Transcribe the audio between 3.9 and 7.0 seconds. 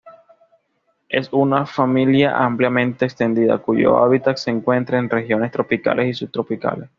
hábitat se encuentra en regiones tropicales y subtropicales.